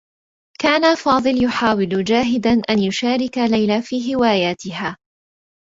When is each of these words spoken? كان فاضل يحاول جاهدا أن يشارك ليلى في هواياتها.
كان 0.59 0.95
فاضل 0.95 1.43
يحاول 1.43 2.03
جاهدا 2.03 2.51
أن 2.69 2.79
يشارك 2.79 3.37
ليلى 3.37 3.81
في 3.81 4.15
هواياتها. 4.15 4.97